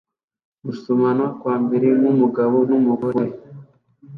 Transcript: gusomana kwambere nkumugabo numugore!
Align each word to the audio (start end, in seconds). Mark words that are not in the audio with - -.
gusomana 0.65 1.23
kwambere 1.39 1.87
nkumugabo 1.99 2.57
numugore! 2.69 3.23